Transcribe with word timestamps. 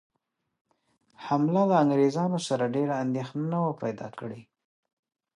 حمله 1.25 1.61
له 1.69 1.75
انګرېزانو 1.83 2.39
سره 2.47 2.71
ډېره 2.75 2.95
اندېښنه 3.03 3.45
نه 3.53 3.59
وه 3.63 3.73
پیدا 3.83 4.07
کړې. 4.19 4.41